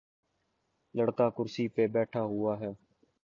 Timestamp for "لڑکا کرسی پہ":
0.95-1.87